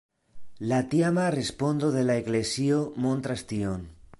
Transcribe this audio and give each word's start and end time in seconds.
La 0.71 0.79
tiama 0.93 1.27
respondo 1.35 1.91
de 1.99 2.03
la 2.07 2.15
eklezio 2.23 2.81
montras 3.07 3.45
tion. 3.53 3.87